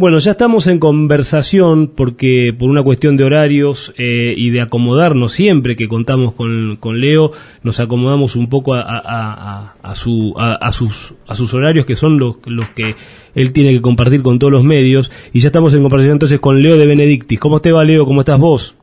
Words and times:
Bueno, 0.00 0.18
ya 0.18 0.30
estamos 0.30 0.68
en 0.68 0.78
conversación 0.78 1.88
porque 1.88 2.54
por 2.56 2.70
una 2.70 2.84
cuestión 2.84 3.16
de 3.16 3.24
horarios 3.24 3.92
eh, 3.98 4.32
y 4.36 4.50
de 4.50 4.60
acomodarnos 4.60 5.32
siempre 5.32 5.74
que 5.74 5.88
contamos 5.88 6.34
con, 6.34 6.76
con 6.76 7.00
Leo, 7.00 7.32
nos 7.64 7.80
acomodamos 7.80 8.36
un 8.36 8.48
poco 8.48 8.74
a, 8.74 8.82
a, 8.82 9.74
a, 9.82 9.94
su, 9.96 10.34
a, 10.36 10.70
sus, 10.70 11.16
a 11.26 11.34
sus 11.34 11.52
horarios 11.52 11.84
que 11.84 11.96
son 11.96 12.16
los, 12.16 12.36
los 12.46 12.68
que 12.76 12.94
él 13.34 13.52
tiene 13.52 13.72
que 13.72 13.82
compartir 13.82 14.22
con 14.22 14.38
todos 14.38 14.52
los 14.52 14.62
medios. 14.62 15.10
Y 15.32 15.40
ya 15.40 15.48
estamos 15.48 15.74
en 15.74 15.82
conversación 15.82 16.12
entonces 16.12 16.38
con 16.38 16.62
Leo 16.62 16.76
de 16.76 16.86
Benedictis. 16.86 17.40
¿Cómo 17.40 17.58
te 17.58 17.72
va 17.72 17.82
Leo? 17.82 18.04
¿Cómo 18.06 18.20
estás 18.20 18.38
vos? 18.38 18.76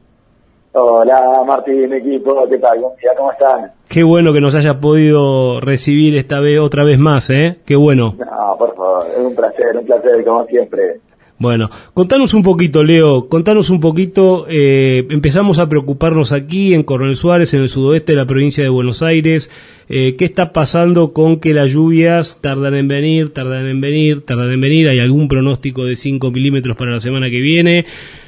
Hola 0.74 1.42
Martín, 1.48 1.94
equipo, 1.94 2.46
¿qué 2.50 2.58
tal? 2.58 2.82
¿Cómo 3.16 3.32
están? 3.32 3.72
Qué 3.88 4.04
bueno 4.04 4.34
que 4.34 4.42
nos 4.42 4.56
haya 4.56 4.82
podido 4.82 5.62
recibir 5.62 6.18
esta 6.18 6.42
vez 6.42 6.60
otra 6.60 6.84
vez 6.84 7.00
más, 7.00 7.30
¿eh? 7.30 7.60
Qué 7.66 7.78
bueno. 7.78 8.16
No, 8.20 8.58
por 8.58 8.76
favor, 8.76 9.08
es 9.10 9.24
un 9.24 9.34
placer, 9.34 9.78
un 9.78 9.86
placer, 9.86 10.26
como 10.26 10.46
siempre. 10.48 11.00
Bueno, 11.38 11.70
contanos 11.94 12.34
un 12.34 12.44
poquito, 12.44 12.82
Leo, 12.82 13.28
contanos 13.28 13.70
un 13.70 13.82
poquito, 13.82 14.46
eh, 14.50 15.06
empezamos 15.10 15.60
a 15.60 15.68
preocuparnos 15.68 16.32
aquí 16.32 16.74
en 16.74 16.84
Coronel 16.84 17.18
Suárez, 17.18 17.54
en 17.54 17.62
el 17.62 17.68
sudoeste 17.68 18.14
de 18.14 18.18
la 18.18 18.26
provincia 18.26 18.64
de 18.64 18.70
Buenos 18.70 19.02
Aires, 19.02 19.52
eh, 19.90 20.16
¿qué 20.18 20.24
está 20.24 20.54
pasando 20.54 21.12
con 21.12 21.42
que 21.42 21.54
las 21.54 21.74
lluvias 21.74 22.40
tardan 22.42 22.76
en 22.76 22.88
venir, 22.88 23.32
tardan 23.34 23.68
en 23.68 23.82
venir, 23.82 24.22
tardan 24.22 24.50
en 24.54 24.62
venir? 24.62 24.88
¿Hay 24.88 25.00
algún 25.00 25.28
pronóstico 25.28 25.84
de 25.84 25.98
5 25.98 26.32
milímetros 26.32 26.78
para 26.78 26.92
la 26.92 27.00
semana 27.02 27.30
que 27.30 27.42
viene? 27.42 27.86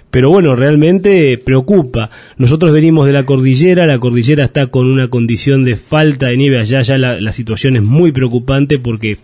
pero 0.10 0.30
bueno, 0.30 0.56
realmente 0.56 1.38
preocupa. 1.38 2.10
Nosotros 2.38 2.72
venimos 2.72 3.08
de 3.08 3.14
la 3.14 3.26
cordillera, 3.26 3.86
la 3.86 4.00
cordillera 4.00 4.46
está 4.46 4.68
con 4.68 4.88
una 4.88 5.10
condición 5.10 5.66
de 5.66 5.76
falta 5.76 6.28
de 6.28 6.38
nieve 6.38 6.60
allá, 6.60 6.82
ya 6.82 6.98
la, 6.98 7.32
situación 7.32 7.76
es 7.76 7.84
muy 7.84 8.12
preocupante 8.12 8.80
porque 8.80 9.18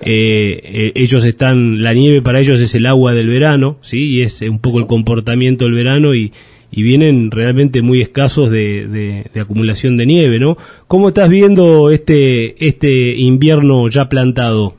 eh, 0.00 0.60
eh, 0.62 0.92
ellos 0.94 1.24
están, 1.24 1.82
la 1.82 1.92
nieve 1.92 2.22
para 2.22 2.40
ellos 2.40 2.60
es 2.60 2.74
el 2.74 2.86
agua 2.86 3.14
del 3.14 3.28
verano, 3.28 3.76
¿sí? 3.80 4.18
Y 4.18 4.22
es 4.22 4.42
un 4.42 4.60
poco 4.60 4.78
el 4.78 4.86
comportamiento 4.86 5.64
del 5.64 5.74
verano 5.74 6.14
y 6.14 6.32
vienen 6.70 7.30
realmente 7.30 7.82
muy 7.82 8.00
escasos 8.02 8.50
de, 8.50 9.24
de, 9.32 9.40
acumulación 9.40 9.96
de 9.96 10.06
nieve, 10.06 10.38
¿no? 10.38 10.56
¿Cómo 10.86 11.08
estás 11.08 11.28
viendo 11.28 11.90
este, 11.90 12.66
este 12.66 13.16
invierno 13.16 13.88
ya 13.88 14.08
plantado? 14.08 14.74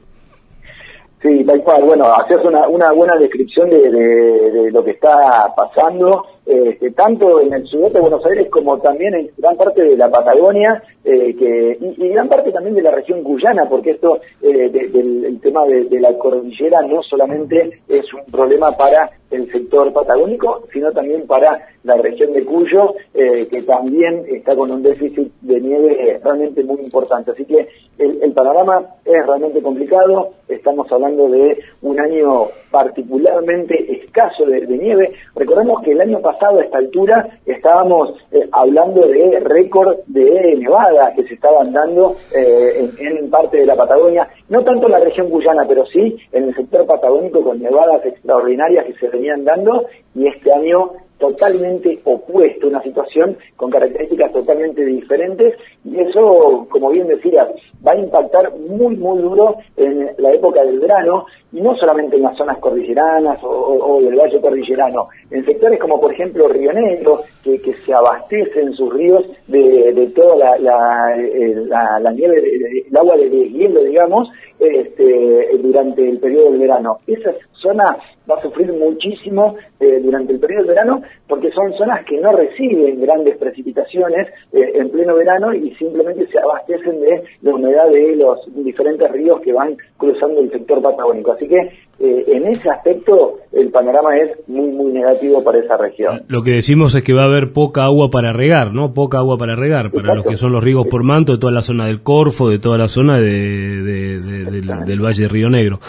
Sí, 1.21 1.43
tal 1.45 1.61
cual. 1.63 1.83
Bueno, 1.83 2.05
hacías 2.13 2.39
una, 2.45 2.67
una 2.69 2.91
buena 2.93 3.17
descripción 3.17 3.69
de, 3.69 3.91
de, 3.91 4.71
lo 4.71 4.83
que 4.83 4.91
está 4.91 5.53
pasando, 5.55 6.25
este, 6.49 6.89
tanto 6.91 7.39
en 7.41 7.53
el 7.53 7.67
sudeste 7.67 7.99
de 7.99 8.01
Buenos 8.01 8.25
Aires 8.25 8.49
como 8.49 8.79
también 8.79 9.13
en 9.13 9.29
gran 9.37 9.55
parte 9.55 9.83
de 9.83 9.95
la 9.95 10.09
Patagonia 10.09 10.81
eh, 11.03 11.35
que, 11.37 11.77
y, 11.79 12.09
gran 12.09 12.27
parte 12.27 12.51
también 12.51 12.73
de 12.73 12.81
la 12.81 12.89
región 12.89 13.23
cuyana, 13.23 13.69
porque 13.69 13.91
esto 13.91 14.19
eh, 14.41 14.69
del 14.69 15.25
el 15.25 15.39
tema 15.39 15.65
de, 15.65 15.99
la 15.99 16.17
cordillera 16.17 16.81
no 16.81 17.03
solamente 17.03 17.81
es 17.87 18.11
un 18.13 18.25
problema 18.31 18.71
para 18.71 19.11
el 19.31 19.51
sector 19.51 19.93
patagónico, 19.93 20.63
sino 20.73 20.91
también 20.91 21.27
para 21.27 21.67
la 21.83 21.95
región 21.97 22.33
de 22.33 22.43
Cuyo, 22.43 22.95
eh, 23.13 23.47
que 23.49 23.61
también 23.61 24.25
está 24.27 24.55
con 24.55 24.71
un 24.71 24.81
déficit 24.81 25.31
de 25.41 25.61
nieve 25.61 26.19
realmente 26.23 26.63
muy 26.63 26.81
importante. 26.81 27.31
Así 27.31 27.45
que 27.45 27.67
el, 27.99 28.31
panorama 28.33 28.85
es 29.05 29.25
realmente 29.25 29.61
complicado, 29.61 30.29
estamos 30.47 30.89
hablando 30.91 31.27
de 31.29 31.59
un 31.81 31.99
año 31.99 32.47
particularmente 32.71 33.75
escaso 34.01 34.45
de, 34.45 34.65
nieve. 34.65 35.11
Recordemos 35.35 35.81
que 35.83 35.91
el 35.91 36.01
año 36.01 36.19
pasado 36.21 36.38
a 36.47 36.63
esta 36.63 36.77
altura 36.77 37.29
estábamos 37.45 38.13
hablando 38.51 39.07
de 39.07 39.39
récord 39.41 39.97
de 40.07 40.55
nevada 40.57 41.13
que 41.15 41.23
se 41.23 41.33
estaban 41.33 41.71
dando 41.71 42.15
eh, 42.35 42.89
en, 42.97 43.29
parte 43.29 43.57
de 43.57 43.65
la 43.65 43.75
Patagonia, 43.75 44.27
no 44.49 44.63
tanto 44.63 44.87
en 44.87 44.93
la 44.93 44.99
región 44.99 45.29
guyana, 45.29 45.65
pero 45.67 45.85
sí 45.85 46.17
en 46.31 46.45
el 46.45 46.55
sector 46.55 46.85
patagónico 46.85 47.43
con 47.43 47.61
nevadas 47.61 48.05
extraordinarias 48.05 48.85
que 48.85 48.93
se 48.93 49.07
venían 49.09 49.43
dando. 49.43 49.85
Y 50.15 50.27
este 50.27 50.51
año 50.51 50.91
totalmente 51.19 51.99
opuesto, 52.05 52.67
una 52.67 52.81
situación 52.81 53.37
con 53.55 53.69
características 53.69 54.31
totalmente 54.31 54.83
diferentes 54.85 55.55
y 55.83 55.99
eso, 55.99 56.65
como 56.69 56.89
bien 56.89 57.07
decías, 57.07 57.47
va 57.85 57.91
a 57.91 57.97
impactar 57.97 58.51
muy, 58.57 58.95
muy 58.95 59.21
duro 59.21 59.57
en 59.77 60.09
la 60.17 60.31
época 60.31 60.63
del 60.63 60.79
verano 60.79 61.25
y 61.51 61.61
no 61.61 61.75
solamente 61.75 62.15
en 62.15 62.23
las 62.23 62.37
zonas 62.37 62.57
cordilleranas 62.59 63.39
o, 63.43 63.99
del 64.01 64.15
valle 64.15 64.39
cordillerano, 64.39 65.09
en 65.29 65.45
sectores 65.45 65.79
como 65.79 65.99
por 65.99 66.13
ejemplo 66.13 66.47
Río 66.47 66.71
Negro, 66.71 67.21
que, 67.43 67.59
se 67.85 67.93
abastecen 67.93 68.73
sus 68.73 68.93
ríos 68.93 69.25
de, 69.47 70.11
toda 70.15 70.35
la, 70.35 70.57
la, 70.57 71.99
la, 71.99 72.11
nieve, 72.11 72.41
el 72.87 72.97
agua 72.97 73.15
de 73.17 73.29
deshielo, 73.29 73.83
digamos, 73.83 74.29
este, 74.59 75.57
durante 75.61 76.07
el 76.07 76.19
periodo 76.19 76.51
del 76.51 76.59
verano. 76.59 76.97
Esa 77.07 77.31
zona 77.53 77.97
va 78.29 78.37
a 78.37 78.41
sufrir 78.41 78.71
muchísimo 78.73 79.55
eh, 79.79 79.99
durante 80.03 80.33
el 80.33 80.39
periodo 80.39 80.63
del 80.63 80.75
verano 80.75 81.01
porque 81.27 81.51
son 81.51 81.73
zonas 81.73 82.05
que 82.05 82.19
no 82.19 82.31
reciben 82.31 83.01
grandes 83.01 83.37
precipitaciones 83.37 84.27
eh, 84.53 84.71
en 84.75 84.89
pleno 84.89 85.15
verano 85.15 85.53
y 85.53 85.73
simplemente 85.75 86.27
se 86.27 86.39
abastecen 86.39 86.99
de 87.01 87.23
la 87.41 87.55
humedad 87.55 87.89
de 87.89 88.15
los 88.15 88.39
diferentes 88.63 89.11
ríos 89.11 89.41
que 89.41 89.53
van 89.53 89.77
cruzando 89.97 90.41
el 90.41 90.51
sector 90.51 90.81
patagónico. 90.81 91.31
Así 91.31 91.47
que 91.47 91.57
eh, 92.01 92.23
en 92.27 92.47
ese 92.47 92.69
aspecto 92.69 93.39
el 93.51 93.71
panorama 93.71 94.15
es 94.17 94.47
muy, 94.47 94.69
muy 94.69 94.91
negativo 94.93 95.43
para 95.43 95.59
esa 95.59 95.75
región. 95.75 96.21
Lo 96.27 96.43
que 96.43 96.51
decimos 96.51 96.95
es 96.95 97.03
que 97.03 97.13
va 97.13 97.23
a 97.23 97.25
haber 97.25 97.51
poca 97.51 97.83
agua 97.83 98.09
para 98.09 98.31
regar, 98.31 98.73
¿no? 98.73 98.93
Poca 98.93 99.17
agua 99.17 99.37
para 99.37 99.55
regar, 99.55 99.91
para 99.91 100.15
los 100.15 100.25
que 100.25 100.35
son 100.35 100.53
los 100.53 100.63
ríos 100.63 100.87
por 100.87 101.03
manto 101.03 101.33
de 101.33 101.39
toda 101.39 101.51
la 101.51 101.61
zona 101.61 101.87
del 101.87 102.01
Corfo, 102.01 102.49
de 102.49 102.59
toda 102.59 102.77
la 102.77 102.87
zona 102.87 103.19
del, 103.19 104.61
Valle 105.01 105.23
de 105.23 105.27
Río 105.27 105.49
Negro. 105.49 105.79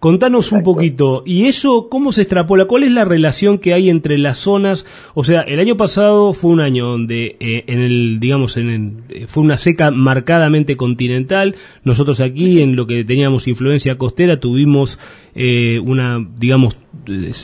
Contanos 0.00 0.50
un 0.50 0.62
poquito, 0.62 1.22
¿y 1.26 1.44
eso 1.44 1.88
cómo 1.90 2.10
se 2.10 2.22
extrapola? 2.22 2.64
¿Cuál 2.64 2.84
es 2.84 2.92
la 2.92 3.04
relación 3.04 3.58
que 3.58 3.74
hay 3.74 3.90
entre 3.90 4.16
las 4.16 4.38
zonas? 4.38 4.86
O 5.12 5.24
sea, 5.24 5.42
el 5.42 5.60
año 5.60 5.76
pasado 5.76 6.32
fue 6.32 6.52
un 6.52 6.62
año 6.62 6.86
donde 6.86 7.36
eh, 7.38 7.64
en 7.66 7.80
el, 7.80 8.18
digamos, 8.18 8.56
en 8.56 8.70
el, 8.70 8.92
eh, 9.10 9.26
fue 9.28 9.42
una 9.42 9.58
seca 9.58 9.90
marcadamente 9.90 10.78
continental. 10.78 11.54
Nosotros 11.84 12.22
aquí, 12.22 12.62
en 12.62 12.76
lo 12.76 12.86
que 12.86 13.04
teníamos 13.04 13.46
influencia 13.46 13.98
costera, 13.98 14.40
tuvimos 14.40 14.98
eh, 15.34 15.78
una, 15.80 16.18
digamos, 16.38 16.78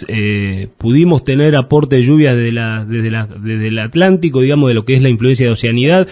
eh, 0.08 0.68
pudimos 0.78 1.24
tener 1.24 1.56
aporte 1.56 1.96
de 1.96 2.02
lluvia 2.04 2.34
desde, 2.34 2.52
la, 2.52 2.86
desde, 2.86 3.10
la, 3.10 3.26
desde 3.26 3.68
el 3.68 3.78
Atlántico, 3.78 4.40
digamos, 4.40 4.68
de 4.68 4.74
lo 4.74 4.86
que 4.86 4.94
es 4.94 5.02
la 5.02 5.10
influencia 5.10 5.44
de 5.44 5.52
oceanidad, 5.52 6.08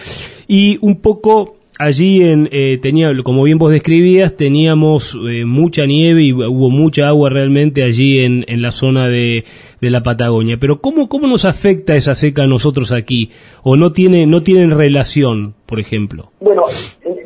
y 0.47 0.77
un 0.81 1.01
poco 1.01 1.55
allí 1.77 2.21
en, 2.21 2.49
eh, 2.51 2.77
tenía, 2.81 3.11
como 3.23 3.43
bien 3.43 3.57
vos 3.57 3.71
describías, 3.71 4.35
teníamos 4.35 5.17
eh, 5.29 5.45
mucha 5.45 5.85
nieve 5.85 6.23
y 6.23 6.33
hubo 6.33 6.69
mucha 6.69 7.07
agua 7.07 7.29
realmente 7.29 7.83
allí 7.83 8.19
en, 8.19 8.45
en 8.47 8.61
la 8.61 8.71
zona 8.71 9.07
de, 9.07 9.45
de, 9.85 9.91
la 9.91 10.01
Patagonia. 10.01 10.57
Pero 10.59 10.81
¿cómo, 10.81 11.07
¿cómo 11.07 11.27
nos 11.27 11.45
afecta 11.45 11.95
esa 11.95 12.15
seca 12.15 12.43
a 12.43 12.47
nosotros 12.47 12.91
aquí? 12.91 13.31
¿O 13.63 13.75
no 13.75 13.91
tiene, 13.91 14.25
no 14.25 14.43
tienen 14.43 14.71
relación, 14.71 15.53
por 15.65 15.79
ejemplo? 15.79 16.31
Bueno, 16.39 16.63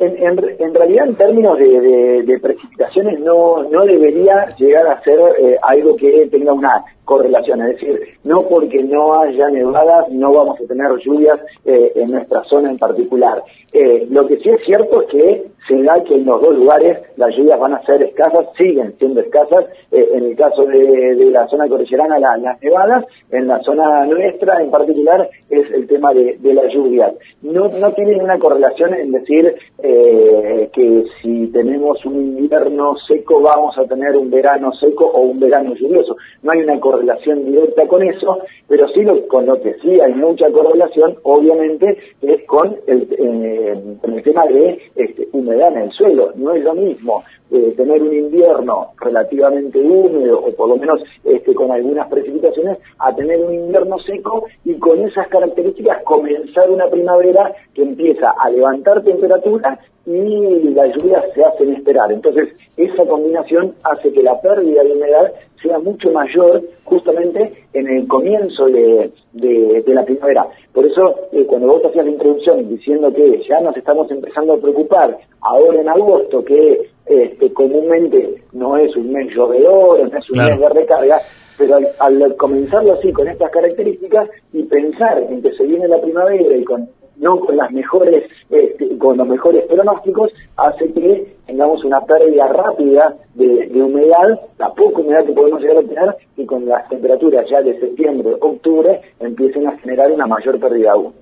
en, 0.00 0.74
realidad 0.74 1.08
en 1.08 1.14
términos 1.14 1.58
de, 1.58 2.38
precipitaciones 2.40 3.20
no, 3.20 3.62
no 3.64 3.84
debería 3.84 4.46
llegar 4.58 4.86
a 4.86 5.02
ser 5.02 5.18
eh, 5.38 5.56
algo 5.62 5.96
que 5.96 6.26
tenga 6.30 6.52
una 6.52 6.84
correlación, 7.04 7.60
es 7.62 7.74
decir, 7.74 8.00
no 8.24 8.42
porque 8.48 8.82
no 8.82 9.20
haya 9.20 9.48
nevadas 9.48 10.08
no 10.10 10.32
vamos 10.32 10.60
a 10.60 10.66
tener 10.66 10.88
lluvias 11.04 11.38
eh, 11.64 11.92
en 11.96 12.06
nuestra 12.06 12.42
zona 12.44 12.70
en 12.70 12.78
particular. 12.78 13.42
Eh, 13.72 14.06
lo 14.10 14.26
que 14.26 14.38
sí 14.38 14.48
es 14.48 14.64
cierto 14.64 15.02
es 15.02 15.08
que 15.08 15.44
se 15.66 15.82
da 15.82 16.02
que 16.04 16.14
en 16.14 16.24
los 16.24 16.40
dos 16.40 16.54
lugares 16.54 16.98
las 17.16 17.36
lluvias 17.36 17.58
van 17.58 17.74
a 17.74 17.82
ser 17.84 18.02
escasas, 18.02 18.46
siguen 18.56 18.94
siendo 18.98 19.20
escasas, 19.20 19.66
en 19.90 20.24
el 20.24 20.36
caso 20.36 20.64
de, 20.64 21.30
la 21.30 21.46
zona 21.48 21.68
cordillerana 21.68 22.18
las 22.52 22.62
nevadas, 22.62 23.04
en 23.30 23.48
la 23.48 23.60
zona 23.60 24.06
nuestra 24.06 24.62
en 24.62 24.70
particular 24.70 25.28
es 25.48 25.70
el 25.72 25.86
tema 25.86 26.12
de, 26.14 26.38
las 26.42 26.72
lluvias. 26.72 27.12
No, 27.42 27.68
no 27.68 27.92
tienen 27.92 28.20
una 28.20 28.38
correlación 28.38 28.94
en 28.94 29.12
decir 29.12 29.54
que 29.80 31.04
si 31.22 31.46
tenemos 31.48 32.04
un 32.04 32.16
invierno 32.16 32.96
seco 33.06 33.40
vamos 33.40 33.76
a 33.78 33.84
tener 33.84 34.16
un 34.16 34.30
verano 34.30 34.72
seco 34.74 35.06
o 35.06 35.20
un 35.22 35.40
verano 35.40 35.74
lluvioso. 35.74 36.16
No 36.42 36.52
hay 36.52 36.60
una 36.60 36.78
correlación 36.78 37.00
relación 37.00 37.44
directa 37.44 37.86
con 37.86 38.02
eso, 38.02 38.38
pero 38.68 38.88
sí 38.88 39.00
con 39.28 39.46
lo 39.46 39.60
que 39.60 39.74
sí 39.82 40.00
hay 40.00 40.14
mucha 40.14 40.50
correlación, 40.50 41.16
obviamente, 41.22 41.98
es 42.22 42.44
con 42.46 42.76
el, 42.86 43.08
eh, 43.18 43.82
el 44.02 44.22
tema 44.22 44.46
de 44.46 44.78
este, 44.96 45.28
humedad 45.32 45.72
en 45.72 45.82
el 45.84 45.92
suelo. 45.92 46.32
No 46.36 46.52
es 46.52 46.62
lo 46.62 46.74
mismo 46.74 47.22
eh, 47.50 47.72
tener 47.76 48.02
un 48.02 48.12
invierno 48.12 48.88
relativamente 49.00 49.78
húmedo 49.80 50.38
o 50.38 50.52
por 50.52 50.68
lo 50.68 50.76
menos 50.76 51.00
este, 51.24 51.54
con 51.54 51.72
algunas 51.72 52.08
precipitaciones 52.30 52.78
a 52.98 53.14
tener 53.14 53.40
un 53.40 53.54
invierno 53.54 53.98
seco 54.00 54.46
y 54.64 54.74
con 54.78 55.00
esas 55.00 55.28
características 55.28 56.02
comenzar 56.04 56.70
una 56.70 56.88
primavera 56.88 57.52
que 57.74 57.82
empieza 57.82 58.30
a 58.30 58.50
levantar 58.50 59.02
temperatura 59.02 59.78
y 60.06 60.70
las 60.70 60.94
lluvias 60.96 61.24
se 61.34 61.44
hacen 61.44 61.74
esperar. 61.74 62.10
Entonces, 62.10 62.48
esa 62.76 63.04
combinación 63.04 63.74
hace 63.84 64.12
que 64.12 64.22
la 64.22 64.40
pérdida 64.40 64.82
de 64.82 64.92
humedad 64.92 65.32
sea 65.62 65.78
mucho 65.78 66.10
mayor 66.10 66.62
justamente 66.84 67.52
en 67.74 67.86
el 67.86 68.08
comienzo 68.08 68.66
de, 68.66 69.12
de, 69.32 69.84
la 69.94 70.04
primavera. 70.04 70.46
Por 70.72 70.86
eso, 70.86 71.14
eh, 71.32 71.44
cuando 71.46 71.68
vos 71.68 71.84
hacías 71.84 72.06
la 72.06 72.12
introducción 72.12 72.68
diciendo 72.68 73.12
que 73.12 73.42
ya 73.46 73.60
nos 73.60 73.76
estamos 73.76 74.10
empezando 74.10 74.54
a 74.54 74.58
preocupar 74.58 75.18
ahora 75.42 75.80
en 75.80 75.88
agosto, 75.88 76.44
que 76.44 76.88
este, 77.06 77.52
comúnmente 77.52 78.42
no 78.52 78.76
es 78.76 78.94
un 78.96 79.12
mes 79.12 79.34
llovedor, 79.34 80.10
no 80.10 80.18
es 80.18 80.30
un 80.30 80.38
mes 80.38 80.58
de 80.60 80.68
recarga, 80.68 81.18
pero 81.60 81.78
al, 81.98 82.36
comenzarlo 82.36 82.94
así, 82.94 83.12
con 83.12 83.28
estas 83.28 83.50
características, 83.50 84.30
y 84.54 84.62
pensar 84.62 85.18
en 85.28 85.42
que 85.42 85.52
se 85.52 85.64
viene 85.64 85.86
la 85.86 86.00
primavera 86.00 86.56
y 86.56 86.64
con 86.64 86.88
no 87.18 87.38
con 87.38 87.54
las 87.54 87.70
mejores 87.70 88.24
este, 88.48 88.96
con 88.96 89.18
los 89.18 89.28
mejores 89.28 89.66
pronósticos 89.66 90.32
hace 90.56 90.90
que 90.94 91.36
tengamos 91.46 91.84
una 91.84 92.00
pérdida 92.00 92.48
rápida 92.48 93.14
de, 93.34 93.66
de, 93.66 93.82
humedad, 93.82 94.40
la 94.58 94.70
poca 94.70 95.00
humedad 95.00 95.26
que 95.26 95.32
podemos 95.34 95.60
llegar 95.60 95.76
a 95.76 95.82
tener 95.82 96.16
y 96.38 96.46
con 96.46 96.64
las 96.64 96.88
temperaturas 96.88 97.44
ya 97.50 97.60
de 97.60 97.78
septiembre, 97.78 98.36
octubre 98.40 99.02
empiecen 99.20 99.66
a 99.66 99.76
generar 99.76 100.10
una 100.10 100.26
mayor 100.26 100.58
pérdida 100.58 100.92
aún. 100.92 101.12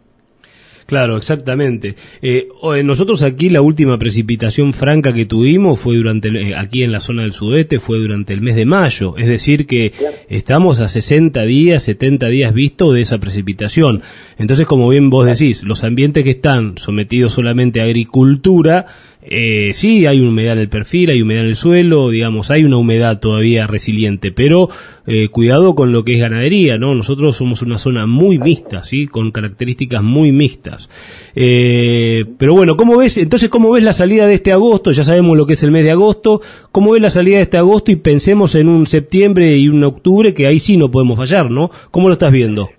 Claro, 0.88 1.18
exactamente. 1.18 1.96
Eh, 2.22 2.48
eh, 2.62 2.82
nosotros 2.82 3.22
aquí 3.22 3.50
la 3.50 3.60
última 3.60 3.98
precipitación 3.98 4.72
franca 4.72 5.12
que 5.12 5.26
tuvimos 5.26 5.78
fue 5.78 5.96
durante, 5.96 6.30
eh, 6.30 6.54
aquí 6.56 6.82
en 6.82 6.92
la 6.92 7.00
zona 7.00 7.24
del 7.24 7.32
sudeste, 7.32 7.78
fue 7.78 7.98
durante 7.98 8.32
el 8.32 8.40
mes 8.40 8.56
de 8.56 8.64
mayo. 8.64 9.14
Es 9.18 9.28
decir 9.28 9.66
que 9.66 9.92
estamos 10.30 10.80
a 10.80 10.88
60 10.88 11.42
días, 11.42 11.82
70 11.82 12.28
días 12.28 12.54
visto 12.54 12.94
de 12.94 13.02
esa 13.02 13.18
precipitación. 13.18 14.00
Entonces, 14.38 14.64
como 14.64 14.88
bien 14.88 15.10
vos 15.10 15.26
decís, 15.26 15.62
los 15.62 15.84
ambientes 15.84 16.24
que 16.24 16.30
están 16.30 16.78
sometidos 16.78 17.34
solamente 17.34 17.82
a 17.82 17.84
agricultura, 17.84 18.86
eh, 19.30 19.72
sí, 19.74 20.06
hay 20.06 20.20
humedad 20.20 20.54
en 20.54 20.60
el 20.60 20.68
perfil, 20.68 21.10
hay 21.10 21.20
humedad 21.20 21.42
en 21.42 21.48
el 21.50 21.56
suelo, 21.56 22.08
digamos, 22.08 22.50
hay 22.50 22.64
una 22.64 22.78
humedad 22.78 23.20
todavía 23.20 23.66
resiliente, 23.66 24.32
pero 24.32 24.70
eh, 25.06 25.28
cuidado 25.28 25.74
con 25.74 25.92
lo 25.92 26.02
que 26.02 26.14
es 26.14 26.20
ganadería, 26.20 26.78
¿no? 26.78 26.94
Nosotros 26.94 27.36
somos 27.36 27.60
una 27.60 27.76
zona 27.76 28.06
muy 28.06 28.38
mixta, 28.38 28.82
¿sí? 28.82 29.06
Con 29.06 29.30
características 29.30 30.02
muy 30.02 30.32
mixtas. 30.32 30.88
Eh, 31.34 32.24
pero 32.38 32.54
bueno, 32.54 32.76
¿cómo 32.76 32.96
ves? 32.96 33.18
Entonces, 33.18 33.50
¿cómo 33.50 33.70
ves 33.70 33.84
la 33.84 33.92
salida 33.92 34.26
de 34.26 34.34
este 34.34 34.50
agosto? 34.50 34.92
Ya 34.92 35.04
sabemos 35.04 35.36
lo 35.36 35.46
que 35.46 35.54
es 35.54 35.62
el 35.62 35.72
mes 35.72 35.84
de 35.84 35.90
agosto. 35.90 36.40
¿Cómo 36.72 36.92
ves 36.92 37.02
la 37.02 37.10
salida 37.10 37.36
de 37.36 37.42
este 37.42 37.58
agosto? 37.58 37.90
Y 37.90 37.96
pensemos 37.96 38.54
en 38.54 38.68
un 38.68 38.86
septiembre 38.86 39.58
y 39.58 39.68
un 39.68 39.84
octubre, 39.84 40.32
que 40.32 40.46
ahí 40.46 40.58
sí 40.58 40.78
no 40.78 40.90
podemos 40.90 41.18
fallar, 41.18 41.50
¿no? 41.50 41.70
¿Cómo 41.90 42.08
lo 42.08 42.14
estás 42.14 42.32
viendo? 42.32 42.70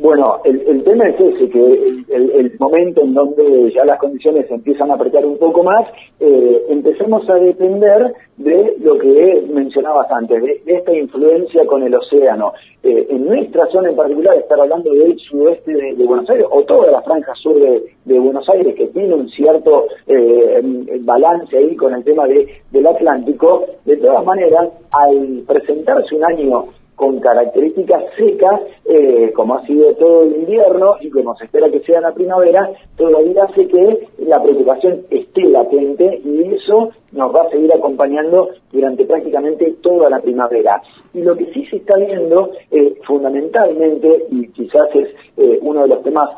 Bueno, 0.00 0.40
el, 0.44 0.62
el, 0.66 0.82
tema 0.82 1.08
es 1.08 1.20
ese, 1.20 1.50
que 1.50 2.04
el, 2.08 2.56
momento 2.58 3.02
en 3.02 3.12
donde 3.12 3.70
ya 3.74 3.84
las 3.84 3.98
condiciones 3.98 4.50
empiezan 4.50 4.90
a 4.90 4.94
apretar 4.94 5.26
un 5.26 5.36
poco 5.36 5.62
más, 5.62 5.86
eh, 6.20 6.64
empecemos 6.70 7.28
a 7.28 7.34
depender 7.34 8.14
de 8.38 8.76
lo 8.80 8.96
que 8.96 9.44
mencionabas 9.52 10.10
antes, 10.10 10.42
de, 10.42 10.62
esta 10.64 10.94
influencia 10.94 11.66
con 11.66 11.82
el 11.82 11.94
océano. 11.94 12.54
Eh, 12.82 13.08
en 13.10 13.26
nuestra 13.26 13.66
zona 13.66 13.90
en 13.90 13.96
particular, 13.96 14.38
estar 14.38 14.58
hablando 14.58 14.90
del 14.90 15.18
sudoeste 15.18 15.70
de, 15.70 16.04
Buenos 16.06 16.30
Aires, 16.30 16.46
o 16.50 16.62
toda 16.62 16.90
la 16.90 17.02
franja 17.02 17.34
sur 17.34 17.56
de, 17.60 18.18
Buenos 18.18 18.48
Aires, 18.48 18.74
que 18.76 18.86
tiene 18.86 19.12
un 19.12 19.28
cierto 19.28 19.84
eh, 20.06 20.62
balance 21.00 21.58
ahí 21.58 21.76
con 21.76 21.92
el 21.92 22.02
tema 22.04 22.26
de, 22.26 22.48
del 22.70 22.86
Atlántico, 22.86 23.66
de 23.84 23.98
todas 23.98 24.24
maneras, 24.24 24.70
al 24.92 25.42
presentarse 25.46 26.14
un 26.14 26.24
año 26.24 26.64
con 27.00 27.18
características 27.18 28.04
secas, 28.14 28.60
eh, 28.84 29.32
como 29.34 29.54
ha 29.54 29.66
sido 29.66 29.94
todo 29.94 30.24
el 30.24 30.36
invierno 30.36 30.96
y 31.00 31.08
como 31.08 31.34
se 31.34 31.46
espera 31.46 31.70
que 31.70 31.80
sea 31.80 31.98
la 32.02 32.12
primavera, 32.12 32.70
todavía 32.94 33.44
hace 33.44 33.66
que 33.68 34.06
la 34.18 34.42
preocupación 34.42 35.06
esté 35.08 35.44
latente 35.44 36.20
y 36.22 36.52
eso 36.52 36.90
nos 37.12 37.34
va 37.34 37.44
a 37.44 37.48
seguir 37.48 37.72
acompañando 37.72 38.50
durante 38.70 39.06
prácticamente 39.06 39.76
toda 39.80 40.10
la 40.10 40.20
primavera. 40.20 40.82
Y 41.14 41.22
lo 41.22 41.34
que 41.34 41.46
sí 41.54 41.64
se 41.70 41.76
está 41.76 41.96
viendo 41.96 42.50
eh, 42.70 42.94
fundamentalmente, 43.06 44.26
y 44.30 44.48
quizás 44.48 44.94
es 44.94 45.08
eh, 45.38 45.58
uno 45.62 45.80
de 45.84 45.88
los 45.88 46.02
temas 46.02 46.28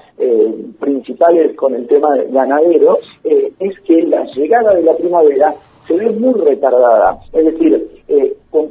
principales 0.78 1.56
con 1.56 1.74
el 1.74 1.88
tema 1.88 2.16
ganadero, 2.28 2.98
es 3.24 3.80
que 3.80 4.02
la 4.02 4.24
llegada 4.26 4.72
de 4.72 4.82
la 4.82 4.94
primavera 4.94 5.52
se 5.88 5.94
ve 5.94 6.10
muy 6.10 6.34
retardada. 6.34 7.18
Es 7.32 7.44
decir, 7.44 7.91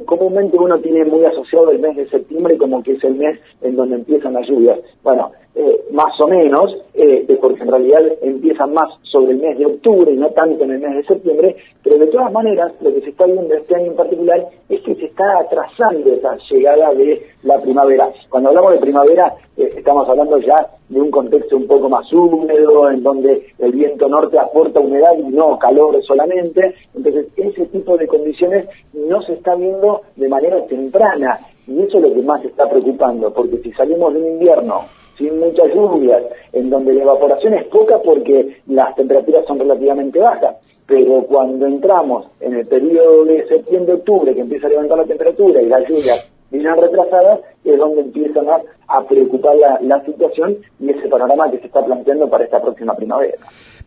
comúnmente 0.06 0.56
uno 0.56 0.78
tiene 0.80 1.04
muy 1.04 1.24
asociado 1.24 1.70
el 1.70 1.78
mes 1.78 1.96
de 1.96 2.08
septiembre 2.08 2.56
como 2.58 2.82
que 2.82 2.92
es 2.92 3.04
el 3.04 3.14
mes 3.14 3.38
en 3.60 3.76
donde 3.76 3.96
empiezan 3.96 4.34
las 4.34 4.46
lluvias. 4.48 4.78
Bueno, 5.02 5.32
eh, 5.64 5.84
más 5.92 6.18
o 6.20 6.26
menos, 6.26 6.76
eh, 6.94 7.38
porque 7.40 7.62
en 7.62 7.70
realidad 7.70 8.02
empiezan 8.20 8.74
más 8.74 8.88
sobre 9.02 9.32
el 9.32 9.38
mes 9.38 9.56
de 9.58 9.66
octubre 9.66 10.12
y 10.12 10.16
no 10.16 10.28
tanto 10.30 10.64
en 10.64 10.72
el 10.72 10.80
mes 10.80 10.96
de 10.96 11.04
septiembre, 11.04 11.56
pero 11.82 11.98
de 11.98 12.06
todas 12.08 12.32
maneras 12.32 12.72
lo 12.80 12.92
que 12.92 13.00
se 13.00 13.10
está 13.10 13.26
viendo 13.26 13.54
este 13.54 13.76
año 13.76 13.92
en 13.92 13.96
particular 13.96 14.48
es 14.68 14.80
que 14.80 14.94
se 14.96 15.04
está 15.04 15.38
atrasando 15.38 16.10
esa 16.10 16.36
llegada 16.50 16.92
de 16.94 17.22
la 17.44 17.60
primavera. 17.60 18.10
Cuando 18.28 18.48
hablamos 18.48 18.72
de 18.72 18.78
primavera 18.78 19.34
eh, 19.56 19.74
estamos 19.76 20.08
hablando 20.08 20.38
ya 20.38 20.66
de 20.88 21.00
un 21.00 21.10
contexto 21.10 21.56
un 21.56 21.66
poco 21.66 21.88
más 21.88 22.12
húmedo, 22.12 22.90
en 22.90 23.02
donde 23.02 23.46
el 23.58 23.72
viento 23.72 24.08
norte 24.08 24.38
aporta 24.38 24.80
humedad 24.80 25.12
y 25.18 25.28
no 25.28 25.58
calor 25.58 26.02
solamente. 26.02 26.74
Entonces, 26.94 27.28
ese 27.36 27.66
tipo 27.66 27.96
de 27.96 28.06
condiciones 28.06 28.66
no 28.92 29.22
se 29.22 29.34
está 29.34 29.54
viendo 29.54 30.02
de 30.16 30.28
manera 30.28 30.64
temprana. 30.66 31.38
Y 31.68 31.82
eso 31.82 31.98
es 31.98 32.02
lo 32.02 32.14
que 32.14 32.22
más 32.22 32.44
está 32.44 32.68
preocupando, 32.68 33.32
porque 33.32 33.58
si 33.58 33.72
salimos 33.72 34.12
de 34.14 34.20
un 34.20 34.28
invierno 34.28 34.84
sin 35.22 35.38
muchas 35.38 35.72
lluvias, 35.72 36.22
en 36.52 36.68
donde 36.68 36.94
la 36.94 37.02
evaporación 37.02 37.54
es 37.54 37.66
poca 37.66 38.00
porque 38.02 38.56
las 38.66 38.94
temperaturas 38.96 39.46
son 39.46 39.58
relativamente 39.60 40.18
bajas, 40.18 40.56
pero 40.86 41.22
cuando 41.28 41.66
entramos 41.66 42.26
en 42.40 42.54
el 42.54 42.66
periodo 42.66 43.24
de 43.24 43.46
septiembre-octubre, 43.46 44.34
que 44.34 44.40
empieza 44.40 44.66
a 44.66 44.70
levantar 44.70 44.98
la 44.98 45.04
temperatura 45.04 45.62
y 45.62 45.66
las 45.66 45.88
lluvias 45.88 46.31
vienen 46.52 46.76
retrasadas, 46.76 47.40
es 47.64 47.78
donde 47.78 48.02
empieza 48.02 48.42
más 48.42 48.62
a 48.88 49.06
preocupar 49.08 49.56
la, 49.56 50.04
situación 50.04 50.56
y 50.80 50.90
ese 50.90 51.08
panorama 51.08 51.50
que 51.50 51.58
se 51.58 51.66
está 51.66 51.84
planteando 51.84 52.28
para 52.28 52.44
esta 52.44 52.60
próxima 52.60 52.94
primavera. 52.94 53.38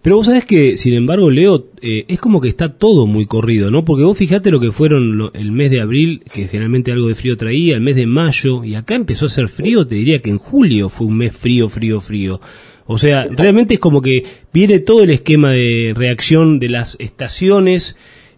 Pero 0.02 0.18
vos 0.18 0.26
sabés 0.26 0.46
que, 0.46 0.78
sin 0.78 0.94
embargo, 0.94 1.30
Leo, 1.30 1.66
eh, 1.82 2.06
es 2.08 2.20
como 2.20 2.42
que 2.42 2.48
está 2.48 2.78
todo 2.78 3.06
muy 3.06 3.26
corrido, 3.26 3.72
¿no? 3.72 3.86
Porque 3.86 4.04
vos 4.04 4.18
fijate 4.18 4.52
lo 4.52 4.60
que 4.60 4.72
fueron 4.72 5.32
el 5.34 5.52
mes 5.52 5.72
de 5.72 5.82
abril, 5.82 6.24
que 6.32 6.48
generalmente 6.48 6.92
algo 6.92 7.08
de 7.08 7.16
frío 7.16 7.38
traía, 7.38 7.76
el 7.76 7.82
mes 7.82 7.96
de 7.96 8.08
mayo, 8.08 8.64
y 8.64 8.76
acá 8.76 8.96
empezó 8.96 9.26
a 9.26 9.30
ser 9.30 9.48
frío, 9.48 9.86
te 9.86 9.96
diría 9.96 10.22
que 10.22 10.30
en 10.30 10.38
julio 10.38 10.90
fue 10.90 11.08
un 11.08 11.18
mes 11.18 11.36
frío, 11.36 11.70
frío, 11.70 12.02
frío. 12.02 12.40
O 12.88 12.98
sea, 12.98 13.26
realmente 13.26 13.76
es 13.76 13.80
como 13.80 14.02
que 14.02 14.24
viene 14.54 14.80
todo 14.80 15.04
el 15.04 15.10
esquema 15.10 15.52
de 15.52 15.94
reacción 15.96 16.60
de 16.60 16.70
las 16.70 16.98
estaciones, 17.00 17.98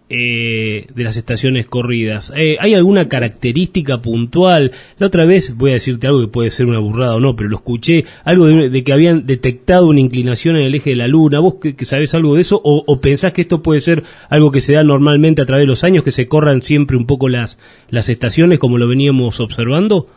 eh, 0.09 0.88
de 0.94 1.04
las 1.04 1.18
estaciones 1.18 1.65
corridas. 1.65 2.31
Eh, 2.36 2.56
¿Hay 2.59 2.74
alguna 2.74 3.09
característica 3.09 4.01
puntual? 4.01 4.71
La 5.00 5.07
otra 5.07 5.25
vez, 5.25 5.56
voy 5.57 5.71
a 5.71 5.74
decirte 5.74 6.07
algo 6.07 6.21
que 6.21 6.27
puede 6.27 6.50
ser 6.50 6.65
una 6.65 6.80
burrada 6.80 7.15
o 7.15 7.19
no, 7.19 7.36
pero 7.36 7.50
lo 7.50 7.57
escuché, 7.57 8.06
algo 8.24 8.45
de, 8.45 8.83
que 8.83 8.94
habían 8.94 9.25
detectado 9.25 9.88
una 9.88 10.00
inclinación 10.00 10.56
en 10.56 10.63
el 10.63 10.75
eje 10.75 10.92
de 10.92 10.95
la 10.95 11.07
Luna. 11.07 11.39
¿Vos 11.39 11.56
que, 11.56 11.86
sabés 11.86 12.13
algo 12.15 12.36
de 12.36 12.42
eso? 12.42 12.62
O, 12.63 13.01
pensás 13.01 13.33
que 13.33 13.42
esto 13.42 13.62
puede 13.62 13.81
ser 13.81 14.04
algo 14.30 14.51
que 14.51 14.62
se 14.62 14.74
da 14.74 14.83
normalmente 14.83 15.42
a 15.42 15.45
través 15.45 15.63
de 15.63 15.68
los 15.68 15.83
años, 15.83 16.04
que 16.04 16.12
se 16.12 16.27
corran 16.27 16.62
siempre 16.62 16.95
un 16.95 17.06
poco 17.06 17.27
las, 17.27 17.60
las 17.89 18.07
estaciones 18.07 18.60
como 18.60 18.77
lo 18.77 18.88
veníamos 18.88 19.39
observando? 19.42 20.07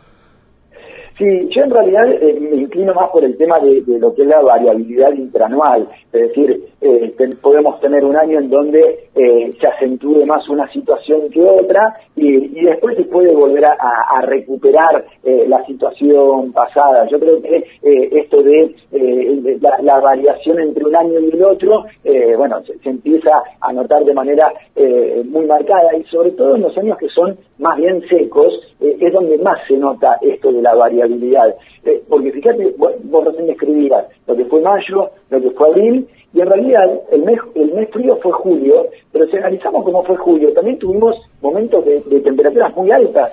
Sí, 1.21 1.49
yo 1.49 1.61
en 1.61 1.69
realidad 1.69 2.11
eh, 2.13 2.35
me 2.39 2.63
inclino 2.63 2.95
más 2.95 3.11
por 3.11 3.23
el 3.23 3.37
tema 3.37 3.59
de, 3.59 3.83
lo 3.99 4.11
que 4.15 4.23
es 4.23 4.27
la 4.27 4.41
variabilidad 4.41 5.13
interanual, 5.13 5.87
es 6.11 6.19
decir, 6.29 6.63
eh, 6.81 7.13
podemos 7.39 7.79
tener 7.79 8.03
un 8.03 8.17
año 8.17 8.39
en 8.39 8.49
donde 8.49 9.09
eh, 9.13 9.53
se 9.61 9.67
acentúe 9.67 10.25
más 10.25 10.49
una 10.49 10.67
situación 10.71 11.29
que 11.29 11.43
otra 11.43 11.95
y, 12.15 12.49
después 12.61 12.97
se 12.97 13.03
puede 13.03 13.35
volver 13.35 13.65
a, 13.65 14.21
recuperar 14.23 15.03
la 15.23 15.65
situación 15.65 16.53
pasada. 16.53 17.07
Yo 17.07 17.19
creo 17.19 17.41
que 17.41 17.63
esto 17.81 18.41
de 18.43 18.75
la, 19.81 19.99
variación 19.99 20.59
entre 20.59 20.85
un 20.85 20.95
año 20.95 21.19
y 21.19 21.31
el 21.31 21.43
otro, 21.43 21.85
bueno, 22.37 22.61
se, 22.63 22.89
empieza 22.89 23.41
a 23.59 23.73
notar 23.73 24.05
de 24.05 24.13
manera 24.13 24.53
muy 25.25 25.45
marcada 25.45 25.95
y 25.97 26.03
sobre 26.03 26.31
todo 26.31 26.55
en 26.55 26.61
los 26.61 26.77
años 26.77 26.97
que 26.97 27.09
son 27.09 27.35
más 27.57 27.77
bien 27.77 28.01
secos, 28.07 28.53
es 28.79 29.13
donde 29.13 29.37
más 29.39 29.57
se 29.67 29.77
nota 29.77 30.17
esto 30.21 30.51
de 30.51 30.61
la 30.61 30.75
variabilidad. 30.75 31.10
Porque 32.09 32.31
fíjate, 32.31 32.73
vos, 32.77 32.91
vos 33.03 33.25
recién 33.25 33.47
describías 33.47 34.05
lo 34.27 34.35
que 34.35 34.45
fue 34.45 34.61
mayo, 34.61 35.09
lo 35.29 35.41
que 35.41 35.49
fue 35.51 35.69
abril, 35.69 36.07
y 36.33 36.39
en 36.39 36.47
realidad 36.47 36.89
el 37.11 37.23
mes, 37.23 37.39
el 37.55 37.73
mes 37.73 37.89
frío 37.89 38.17
fue 38.21 38.31
julio, 38.31 38.87
pero 39.11 39.27
si 39.27 39.37
analizamos 39.37 39.83
cómo 39.83 40.03
fue 40.03 40.15
julio, 40.15 40.53
también 40.53 40.79
tuvimos 40.79 41.17
momentos 41.41 41.83
de, 41.83 41.99
temperaturas 42.21 42.75
muy 42.75 42.91
altas. 42.91 43.31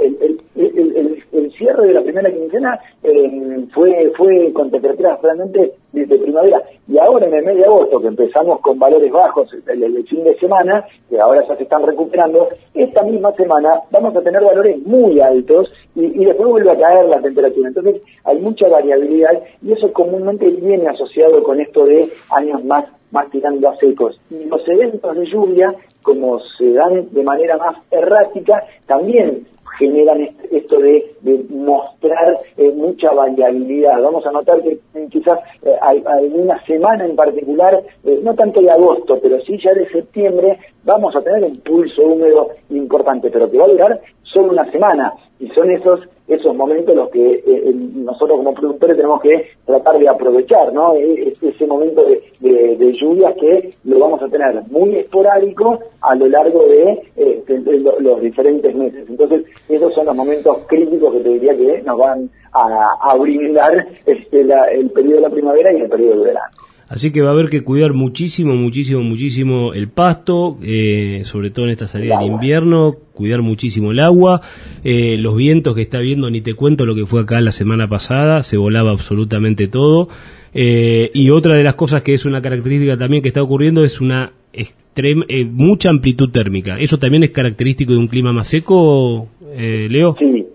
el, 0.00 0.40
el, 0.54 1.52
cierre 1.58 1.88
de 1.88 1.94
la 1.94 2.02
primera 2.02 2.30
quincena 2.30 2.78
eh, 3.02 3.66
fue 3.74 4.12
fue 4.16 4.52
con 4.52 4.70
temperaturas 4.70 5.20
realmente 5.20 5.72
de, 5.92 6.06
primavera. 6.06 6.62
Y 6.86 6.98
ahora 6.98 7.26
en 7.26 7.34
el 7.34 7.44
mes 7.44 7.56
de 7.56 7.64
agosto, 7.64 8.00
que 8.00 8.06
empezamos 8.06 8.60
con 8.60 8.78
valores 8.78 9.10
bajos 9.10 9.48
el, 9.66 10.06
fin 10.06 10.22
de 10.22 10.38
semana, 10.38 10.86
que 11.10 11.18
ahora 11.20 11.44
ya 11.48 11.56
se 11.56 11.64
están 11.64 11.84
recuperando, 11.84 12.48
esta 12.74 13.02
misma 13.02 13.32
semana 13.32 13.80
vamos 13.90 14.14
a 14.14 14.20
tener 14.22 14.42
valores 14.42 14.78
muy 14.86 15.20
altos 15.20 15.70
y, 15.96 16.04
y 16.22 16.24
después 16.24 16.48
vuelve 16.48 16.70
a 16.70 16.78
caer 16.78 17.06
la 17.06 17.20
temperatura. 17.20 17.68
Entonces 17.68 18.02
hay 18.24 18.38
mucha 18.38 18.68
variabilidad 18.68 19.42
y 19.62 19.72
eso 19.72 19.92
comúnmente 19.92 20.48
viene 20.48 20.86
asociado 20.88 21.42
con 21.42 21.60
esto 21.60 21.84
de 21.84 21.97
años 22.30 22.64
más 22.64 22.84
más 23.10 23.30
tirando 23.30 23.68
a 23.68 23.76
secos. 23.76 24.20
Y 24.30 24.44
los 24.44 24.66
eventos 24.68 25.16
de 25.16 25.26
lluvia, 25.26 25.74
como 26.02 26.40
se 26.58 26.72
dan 26.72 27.08
de 27.10 27.22
manera 27.22 27.56
más 27.56 27.76
errática, 27.90 28.62
también 28.86 29.46
generan 29.78 30.28
esto 30.50 30.78
de, 30.78 31.14
mostrar 31.50 32.32
eh, 32.32 32.66
eh, 32.66 32.72
mucha 32.72 33.12
variabilidad. 33.12 34.00
Vamos 34.02 34.26
a 34.26 34.32
notar 34.32 34.60
que 34.62 34.78
eh, 34.94 35.08
quizás 35.10 35.38
hay, 35.82 36.02
alguna 36.04 36.60
semana 36.64 37.04
en 37.04 37.14
particular, 37.14 37.80
no 38.22 38.34
tanto 38.34 38.60
de 38.60 38.70
agosto, 38.70 39.18
pero 39.22 39.40
sí 39.42 39.58
ya 39.62 39.72
de 39.74 39.88
septiembre, 39.88 40.58
vamos 40.84 41.14
a 41.14 41.20
tener 41.20 41.44
un 41.44 41.58
pulso 41.60 42.02
húmedo 42.02 42.50
importante, 42.70 43.30
pero 43.30 43.50
que 43.50 43.58
va 43.58 43.64
a 43.64 43.68
durar 43.68 44.00
solo 44.22 44.52
una 44.52 44.70
semana. 44.70 45.12
Y 45.38 45.48
son 45.50 45.70
esos 45.70 46.00
esos 46.28 46.54
momentos 46.54 46.94
los 46.94 47.08
que 47.10 47.32
eh, 47.32 47.42
eh, 47.46 47.72
nosotros 47.74 48.38
como 48.38 48.54
productores 48.54 48.96
tenemos 48.96 49.20
que 49.22 49.48
tratar 49.64 49.98
de 49.98 50.08
aprovechar, 50.08 50.72
¿no? 50.72 50.94
E, 50.94 51.34
ese 51.40 51.66
momento 51.66 52.04
de, 52.04 52.92
lluvias 53.00 53.34
que 53.36 53.70
lo 53.84 53.98
vamos 53.98 54.22
a 54.22 54.28
tener 54.28 54.62
muy 54.70 54.96
esporádico 54.96 55.78
a 56.00 56.14
lo 56.14 56.26
largo 56.26 56.66
de, 56.66 57.02
eh, 57.16 57.44
los 58.00 58.20
diferentes 58.20 58.74
meses. 58.74 59.08
Entonces, 59.08 59.44
esos 59.68 59.94
son 59.94 60.06
los 60.06 60.16
momentos 60.16 60.58
críticos 60.66 61.14
que 61.14 61.20
te 61.20 61.28
diría 61.30 61.56
que 61.56 61.82
nos 61.82 61.98
van 61.98 62.28
a, 62.52 63.16
brindar 63.16 63.86
este, 64.06 64.40
el 64.40 64.90
periodo 64.90 65.16
de 65.16 65.22
la 65.22 65.30
primavera 65.30 65.72
y 65.72 65.80
el 65.80 65.88
periodo 65.88 66.20
de 66.20 66.24
verano. 66.26 66.67
Así 66.88 67.10
que 67.10 67.20
va 67.20 67.28
a 67.28 67.32
haber 67.32 67.50
que 67.50 67.62
cuidar 67.62 67.92
muchísimo, 67.92 68.54
muchísimo, 68.54 69.02
muchísimo 69.02 69.74
el 69.74 69.88
pasto, 69.88 70.56
eh, 70.62 71.20
sobre 71.24 71.50
todo 71.50 71.66
en 71.66 71.72
esta 71.72 71.86
salida 71.86 72.18
de 72.18 72.24
invierno, 72.24 72.96
cuidar 73.12 73.42
muchísimo 73.42 73.92
el 73.92 74.00
agua, 74.00 74.40
eh, 74.84 75.18
los 75.18 75.36
vientos 75.36 75.74
que 75.74 75.82
está 75.82 75.98
viendo, 75.98 76.30
ni 76.30 76.40
te 76.40 76.54
cuento 76.54 76.86
lo 76.86 76.94
que 76.94 77.04
fue 77.04 77.20
acá 77.20 77.42
la 77.42 77.52
semana 77.52 77.88
pasada, 77.88 78.42
se 78.42 78.56
volaba 78.56 78.90
absolutamente 78.90 79.68
todo. 79.68 80.08
Eh, 80.54 81.10
y 81.12 81.28
otra 81.28 81.56
de 81.56 81.62
las 81.62 81.74
cosas 81.74 82.02
que 82.02 82.14
es 82.14 82.24
una 82.24 82.40
característica 82.40 82.96
también 82.96 83.22
que 83.22 83.28
está 83.28 83.42
ocurriendo 83.42 83.84
es 83.84 84.00
una 84.00 84.32
extrema, 84.54 85.26
mucha 85.52 85.90
amplitud 85.90 86.30
térmica. 86.30 86.78
¿Eso 86.80 86.98
también 86.98 87.22
es 87.22 87.30
característico 87.30 87.92
de 87.92 87.98
un 87.98 88.08
clima 88.08 88.32
más 88.32 88.48
seco, 88.48 89.28
Leo? 89.54 90.16
Sí, 90.18 90.46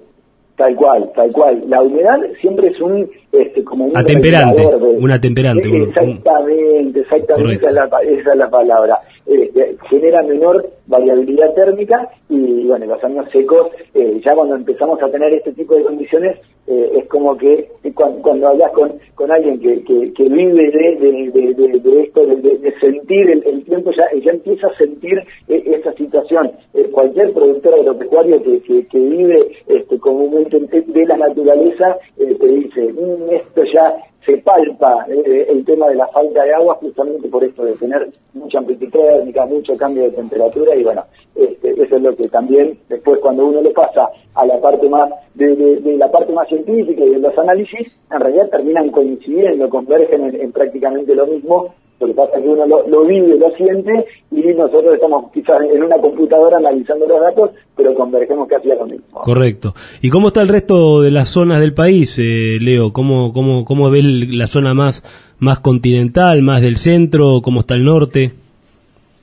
Tal 0.63 0.77
cual, 0.77 1.12
tal 1.13 1.29
cual. 1.34 1.62
La 1.67 1.82
humedad 1.82 2.22
siempre 2.39 2.70
es 2.70 2.79
un 2.79 3.10
este, 3.34 3.65
como 3.65 3.84
un 3.84 3.98
atemperante, 3.98 4.65
una 4.65 5.15
atemperante. 5.15 5.67
Exactamente, 5.67 7.01
exactamente 7.01 7.55
esa 7.65 7.67
es, 7.67 7.74
la, 7.74 8.00
esa 8.01 8.32
es 8.32 8.38
la 8.38 8.50
palabra. 8.50 9.01
Eh, 9.33 9.77
genera 9.89 10.21
menor 10.21 10.69
variabilidad 10.85 11.53
térmica 11.55 12.07
y 12.29 12.67
bueno, 12.67 12.85
los 12.85 13.03
años 13.03 13.25
secos, 13.31 13.69
eh, 13.95 14.21
ya 14.23 14.35
cuando 14.35 14.55
empezamos 14.55 15.01
a 15.01 15.09
tener 15.09 15.33
este 15.33 15.53
tipo 15.53 15.75
de 15.75 15.83
condiciones, 15.83 16.37
eh, 16.67 16.91
es 16.97 17.07
como 17.07 17.35
que 17.35 17.67
cuando, 17.95 18.47
hablas 18.47 18.71
con, 18.73 18.93
con 19.15 19.31
alguien 19.31 19.59
que, 19.59 19.83
que, 19.83 20.23
vive 20.23 20.71
de, 20.71 21.31
de, 21.31 22.01
esto, 22.03 22.25
de, 22.25 22.73
sentir 22.79 23.29
el, 23.29 23.63
tiempo, 23.63 23.91
ya, 23.91 24.05
ya 24.23 24.31
empieza 24.31 24.67
a 24.67 24.77
sentir 24.77 25.19
esa 25.47 25.93
situación. 25.93 26.51
cualquier 26.91 27.33
productor 27.33 27.73
agropecuario 27.73 28.41
que, 28.43 28.61
que, 28.61 28.99
vive 28.99 29.51
este, 29.67 29.97
comúnmente 29.99 30.59
de 30.59 31.05
la 31.05 31.17
naturaleza 31.17 31.97
te 32.17 32.47
dice, 32.47 32.93
mm, 32.93 33.31
esto 33.31 33.63
ya 33.73 33.95
se 34.25 34.37
palpa 34.37 35.05
eh, 35.09 35.47
el 35.49 35.65
tema 35.65 35.87
de 35.87 35.95
la 35.95 36.07
falta 36.07 36.43
de 36.43 36.53
agua 36.53 36.75
justamente 36.75 37.27
por 37.27 37.43
esto 37.43 37.65
de 37.65 37.73
tener 37.73 38.09
mucha 38.33 38.59
amplitud 38.59 38.89
térmica, 38.89 39.45
mucho 39.45 39.75
cambio 39.77 40.03
de 40.03 40.11
temperatura 40.11 40.75
y 40.75 40.83
bueno, 40.83 41.03
este, 41.35 41.71
eso 41.71 41.95
es 41.95 42.01
lo 42.01 42.15
que 42.15 42.29
también 42.29 42.77
después 42.89 43.19
cuando 43.19 43.45
uno 43.45 43.61
le 43.61 43.71
pasa 43.71 44.09
a 44.35 44.45
la 44.45 44.59
parte 44.59 44.87
más 44.89 45.09
de, 45.33 45.81
la 45.97 46.09
parte 46.11 46.31
más 46.31 46.47
científica 46.47 47.03
y 47.03 47.09
de 47.09 47.19
los 47.19 47.37
análisis, 47.37 47.87
en 48.11 48.19
realidad 48.19 48.49
terminan 48.49 48.89
coincidiendo, 48.91 49.69
convergen 49.69 50.35
en 50.35 50.51
prácticamente 50.51 51.15
lo 51.15 51.27
mismo 51.27 51.73
lo 52.00 52.07
que 52.07 52.13
pasa 52.13 52.38
es 52.38 52.43
que 52.43 52.50
uno 52.50 52.65
lo, 52.65 53.05
vive, 53.05 53.38
lo 53.38 53.50
siente 53.51 54.05
y 54.31 54.41
nosotros 54.53 54.95
estamos 54.95 55.31
quizás 55.31 55.62
en 55.62 55.83
una 55.83 55.97
computadora 55.97 56.57
analizando 56.57 57.07
los 57.07 57.21
datos, 57.21 57.51
pero 57.75 57.93
convergemos 57.95 58.47
casi 58.47 58.71
a 58.71 58.75
lo 58.75 58.85
mismo. 58.85 59.21
Correcto. 59.21 59.73
¿Y 60.01 60.09
cómo 60.09 60.27
está 60.27 60.41
el 60.41 60.50
resto 60.50 61.01
de 61.01 61.12
las 61.12 61.29
zonas 61.29 61.62
del 61.62 61.73
país, 61.73 62.17
eh, 62.19 62.57
Leo? 62.59 62.91
¿Cómo, 62.91 63.31
cómo, 63.31 63.63
¿Cómo 63.63 63.89
ves 63.89 64.03
la 64.05 64.47
zona 64.47 64.73
más, 64.73 65.03
más 65.39 65.59
continental, 65.59 66.41
más 66.41 66.62
del 66.62 66.77
centro? 66.77 67.41
¿Cómo 67.41 67.62
está 67.62 67.75
el 67.75 67.85
norte? 67.85 68.31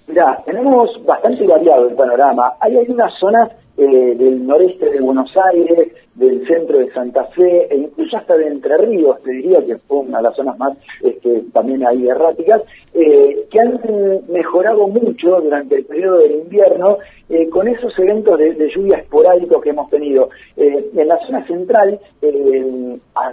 Mira, 0.09 0.43
tenemos 0.45 0.91
bastante 1.05 1.47
variado 1.47 1.89
el 1.89 1.95
panorama. 1.95 2.55
Hay 2.61 2.77
algunas 2.77 3.13
zonas 3.19 3.51
eh, 3.77 4.15
del 4.17 4.47
noreste 4.47 4.91
de 4.91 5.01
Buenos 5.01 5.31
Aires, 5.53 5.93
del 6.15 6.47
centro 6.47 6.79
de 6.79 6.91
Santa 6.93 7.25
Fe 7.27 7.67
e 7.71 7.77
incluso 7.77 8.17
hasta 8.17 8.37
de 8.37 8.49
Entre 8.49 8.77
Ríos, 8.77 9.23
te 9.23 9.31
diría 9.31 9.65
que 9.65 9.77
fue 9.79 9.99
una 9.99 10.19
de 10.19 10.25
las 10.25 10.37
zonas 10.37 10.59
más 10.59 10.77
este, 11.03 11.43
también 11.53 11.87
ahí 11.87 12.09
erráticas, 12.09 12.63
eh, 12.93 13.47
que 13.51 13.61
han 13.61 13.81
mejorado 14.29 14.89
mucho 14.89 15.41
durante 15.41 15.77
el 15.77 15.85
periodo 15.85 16.19
del 16.19 16.33
invierno 16.33 16.99
eh, 17.29 17.49
con 17.49 17.69
esos 17.69 17.97
eventos 17.99 18.39
de, 18.39 18.71
lluvia 18.75 18.99
esporádicos 18.99 19.63
que 19.63 19.71
hemos 19.71 19.89
tenido. 19.91 20.31
en 20.57 21.09
la 21.09 21.19
zona 21.27 21.47
central, 21.47 21.99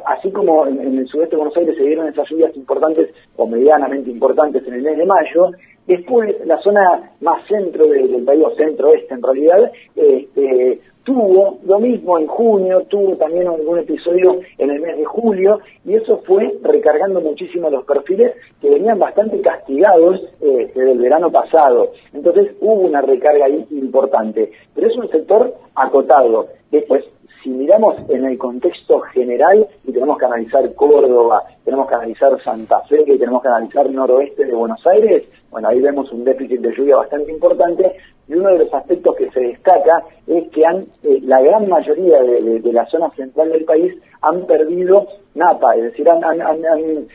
así 0.05 0.31
como 0.31 0.65
en, 0.67 1.00
el 1.00 1.07
sudeste 1.07 1.31
de 1.31 1.38
Buenos 1.38 1.57
Aires 1.57 1.75
se 1.75 1.84
dieron 1.84 2.07
esas 2.07 2.29
lluvias 2.29 2.55
importantes 2.55 3.10
o 3.36 3.48
medianamente 3.48 4.10
importantes 4.10 4.65
en 4.67 4.75
el 4.75 4.81
mes 4.81 4.98
de 4.98 5.05
mayo, 5.05 5.51
Después, 5.88 6.36
la 6.46 6.57
zona 6.62 7.13
más 7.22 7.48
centro 7.48 7.88
del 7.88 8.22
país, 8.25 8.43
o 8.43 8.53
centro-oeste 8.55 9.13
en 9.13 9.24
realidad, 9.24 9.72
este, 9.96 10.81
tuvo 11.08 11.58
lo 11.64 11.80
mismo 11.80 12.20
en 12.20 12.28
junio, 12.28 12.82
tuvo 12.90 13.16
también 13.16 13.48
algún 13.48 13.80
episodio 13.80 14.42
en 14.58 14.72
el 14.72 14.82
mes 14.82 14.98
de 14.98 15.06
julio, 15.06 15.62
y 15.86 15.94
eso 15.94 16.22
fue 16.28 16.54
recargando 16.62 17.22
muchísimo 17.22 17.70
los 17.70 17.86
perfiles 17.86 18.34
que 18.60 18.70
venían 18.70 19.00
bastante 19.00 19.40
castigados 19.40 20.20
este, 20.42 20.78
del 20.78 21.00
verano 21.00 21.32
pasado. 21.32 21.94
Entonces 22.12 22.54
hubo 22.60 22.74
una 22.74 23.00
recarga 23.00 23.46
ahí 23.46 23.66
importante, 23.72 24.52
pero 24.76 24.88
es 24.88 24.98
un 24.98 25.10
sector 25.10 25.54
acotado. 25.76 26.48
Después, 26.72 27.06
si 27.42 27.52
miramos 27.52 27.96
en 28.10 28.26
el 28.26 28.38
contexto 28.38 29.00
general, 29.00 29.66
y 29.86 29.94
tenemos 29.94 30.18
que 30.18 30.26
analizar 30.26 30.74
Córdoba, 30.74 31.44
tenemos 31.64 31.88
que 31.88 31.96
analizar 31.96 32.38
Santa 32.44 32.82
Fe, 32.82 33.06
que 33.06 33.18
tenemos 33.18 33.42
que 33.42 33.48
analizar 33.48 33.90
noroeste 33.90 34.44
de 34.44 34.54
Buenos 34.54 34.86
Aires, 34.86 35.24
bueno, 35.52 35.70
ahí 35.70 35.80
vemos 35.80 36.12
un 36.12 36.26
déficit 36.26 36.60
de 36.60 36.76
lluvia 36.76 36.98
bastante 36.98 37.32
importante, 37.32 37.96
y 38.27 38.34
uno 38.34 38.50
de 38.50 38.60
los 38.60 38.74
aspectos 38.74 39.15
que 39.15 39.29
se 39.31 39.39
destaca 39.39 40.03
es 40.27 40.50
que 40.50 40.65
han, 40.65 40.86
eh, 41.03 41.19
la 41.22 41.41
gran 41.41 41.67
mayoría 41.67 42.22
de, 42.22 42.74
la 42.74 42.86
zona 42.88 43.10
central 43.12 43.51
del 43.51 43.63
país 43.63 43.93
han 44.27 44.46
perdido 44.46 45.07
napa, 45.38 45.75
es 45.75 45.84
decir, 45.84 46.10
han, 46.10 46.24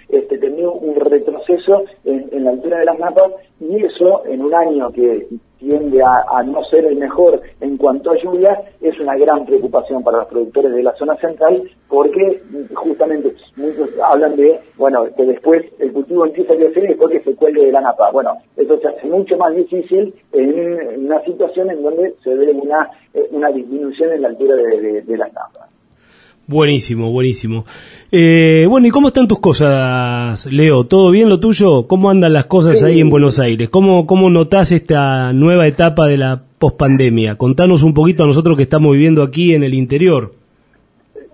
este, 0.08 0.38
tenido 0.38 0.72
un 0.72 0.94
retroceso 0.96 1.84
en, 2.04 2.44
la 2.44 2.50
altura 2.50 2.78
de 2.78 2.84
las 2.86 2.98
napas, 2.98 3.32
y 3.60 3.84
eso 3.84 4.24
en 4.26 4.42
un 4.42 4.54
año 4.54 4.90
que 4.92 5.28
tiende 5.58 6.02
a, 6.02 6.42
no 6.42 6.64
ser 6.64 6.84
el 6.86 6.96
mejor 6.96 7.40
en 7.60 7.76
cuanto 7.76 8.10
a 8.10 8.16
lluvia, 8.16 8.62
es 8.80 8.98
una 8.98 9.16
gran 9.16 9.44
preocupación 9.44 10.02
para 10.02 10.18
los 10.18 10.26
productores 10.28 10.72
de 10.72 10.82
la 10.82 10.92
zona 10.94 11.16
central, 11.16 11.62
porque 11.88 12.42
justamente 12.74 13.34
muchos 13.56 13.90
hablan 14.02 14.34
de, 14.36 14.58
bueno, 14.76 15.04
que 15.16 15.24
después 15.24 15.64
el 15.78 15.92
cultivo 15.92 16.26
empieza 16.26 16.54
a 16.54 16.56
crecer 16.56 16.84
y 16.84 16.88
después 16.88 17.12
que 17.12 17.30
se 17.30 17.36
cuelgue 17.36 17.66
de 17.66 17.72
la 17.72 17.80
napa. 17.80 18.10
Bueno, 18.10 18.38
eso 18.56 18.78
se 18.78 18.88
hace 18.88 19.06
mucho 19.06 19.36
más 19.36 19.54
difícil 19.54 20.14
en 20.32 21.04
una 21.04 21.20
situación 21.22 21.70
en 21.70 21.82
donde 21.82 22.14
se 22.24 22.34
ve 22.34 22.50
una, 22.50 22.90
eh, 23.14 23.28
una 23.30 23.50
disminución 23.50 24.12
en 24.12 24.22
la 24.22 24.28
altura 24.28 24.56
de, 24.56 25.02
de 25.02 25.16
las 25.16 25.32
napas. 25.32 25.71
Buenísimo, 26.52 27.10
buenísimo. 27.10 27.64
Eh, 28.10 28.66
bueno, 28.68 28.86
¿y 28.86 28.90
cómo 28.90 29.08
están 29.08 29.26
tus 29.26 29.40
cosas, 29.40 30.44
Leo? 30.52 30.84
¿Todo 30.84 31.10
bien 31.10 31.30
lo 31.30 31.40
tuyo? 31.40 31.86
¿Cómo 31.88 32.10
andan 32.10 32.34
las 32.34 32.44
cosas 32.44 32.82
ahí 32.82 33.00
en 33.00 33.08
Buenos 33.08 33.38
Aires? 33.38 33.70
¿Cómo, 33.70 34.06
cómo 34.06 34.28
notás 34.28 34.70
esta 34.70 35.32
nueva 35.32 35.66
etapa 35.66 36.06
de 36.08 36.18
la 36.18 36.42
pospandemia? 36.58 37.36
Contanos 37.36 37.82
un 37.82 37.94
poquito 37.94 38.24
a 38.24 38.26
nosotros 38.26 38.58
que 38.58 38.64
estamos 38.64 38.92
viviendo 38.92 39.22
aquí 39.22 39.54
en 39.54 39.62
el 39.62 39.72
interior. 39.72 40.32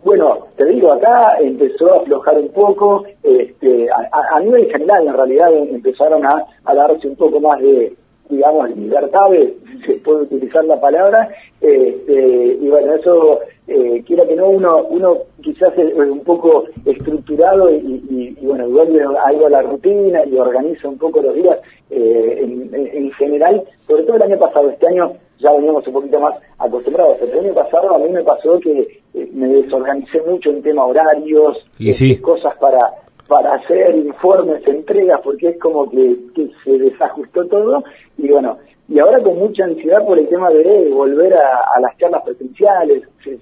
Bueno, 0.04 0.46
te 0.56 0.66
digo, 0.66 0.92
acá 0.92 1.32
empezó 1.42 1.94
a 1.94 2.02
aflojar 2.02 2.38
un 2.38 2.52
poco, 2.52 3.02
este, 3.24 3.88
a, 3.90 4.38
nivel 4.38 4.70
general 4.70 5.04
en 5.04 5.14
realidad 5.14 5.48
empezaron 5.52 6.24
a, 6.24 6.44
a 6.64 6.74
darse 6.76 7.08
un 7.08 7.16
poco 7.16 7.40
más 7.40 7.60
de, 7.60 7.92
digamos, 8.30 8.70
libertades, 8.76 9.54
se 9.84 9.98
puede 9.98 10.22
utilizar 10.22 10.64
la 10.64 10.80
palabra, 10.80 11.28
este, 11.60 12.58
y 12.60 12.68
bueno, 12.68 12.94
eso, 12.94 13.40
eh, 13.68 14.02
quiera 14.06 14.26
que 14.26 14.34
no, 14.34 14.48
uno 14.48 14.86
uno 14.88 15.18
quizás 15.42 15.76
es 15.76 15.94
un 15.94 16.24
poco 16.24 16.64
estructurado 16.86 17.70
y, 17.70 18.34
bueno, 18.40 18.68
vuelve 18.68 19.02
algo 19.02 19.46
a 19.46 19.50
la 19.50 19.62
rutina 19.62 20.24
y 20.24 20.36
organiza 20.36 20.88
un 20.88 20.96
poco 20.98 21.20
los 21.20 21.34
días 21.34 21.58
eh, 21.90 22.40
en, 22.42 23.10
general, 23.12 23.62
sobre 23.86 24.04
todo 24.04 24.16
el 24.16 24.22
año 24.22 24.38
pasado, 24.38 24.70
este 24.70 24.88
año 24.88 25.12
ya 25.38 25.52
veníamos 25.52 25.86
un 25.86 25.92
poquito 25.92 26.18
más 26.18 26.34
acostumbrados, 26.58 27.18
pero 27.20 27.32
el 27.32 27.46
año 27.46 27.54
pasado 27.54 27.94
a 27.94 27.98
mí 27.98 28.08
me 28.08 28.22
pasó 28.22 28.58
que 28.58 29.00
eh, 29.14 29.28
me 29.32 29.48
desorganicé 29.48 30.22
mucho 30.22 30.50
en 30.50 30.62
tema 30.62 30.86
horarios, 30.86 31.58
y 31.78 31.90
este, 31.90 32.20
cosas 32.20 32.56
para 32.58 32.80
para 33.28 33.56
hacer 33.56 33.94
informes, 33.94 34.66
entregas, 34.66 35.20
porque 35.22 35.50
es 35.50 35.60
como 35.60 35.88
que, 35.90 36.16
se 36.64 36.78
desajustó 36.78 37.46
todo. 37.46 37.84
Y 38.16 38.28
bueno, 38.28 38.56
y 38.88 38.98
ahora 38.98 39.22
con 39.22 39.38
mucha 39.38 39.64
ansiedad 39.64 40.04
por 40.06 40.18
el 40.18 40.28
tema 40.28 40.48
de 40.50 40.88
volver 40.90 41.34
a, 41.34 41.80
las 41.80 41.96
charlas 41.98 42.22
presenciales, 42.24 43.02
se, 43.22 43.38